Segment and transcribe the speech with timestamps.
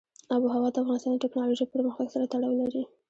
[0.33, 2.83] آب وهوا د افغانستان د تکنالوژۍ پرمختګ سره تړاو لري.